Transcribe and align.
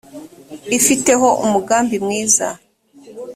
ifiteho 0.77 1.27
umugambi 1.43 1.95
mwiza. 2.05 2.47